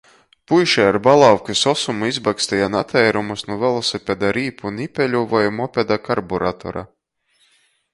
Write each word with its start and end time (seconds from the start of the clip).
Puiši 0.51 0.79
ar 0.85 0.95
bulavkys 1.07 1.61
osumu 1.73 2.09
izbaksteja 2.13 2.71
nateirumus 2.77 3.47
nu 3.51 3.61
velosipeda 3.67 4.35
rīpu 4.41 4.75
nipeļu 4.81 5.25
voi 5.37 5.49
mopeda 5.63 6.03
karburatora. 6.11 6.89